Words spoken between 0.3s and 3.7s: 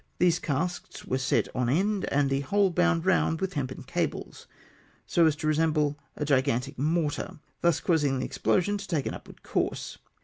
casks were set on end, and the whole bound round with